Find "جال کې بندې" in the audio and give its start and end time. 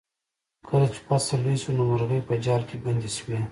2.45-3.09